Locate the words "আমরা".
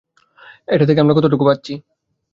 1.01-1.15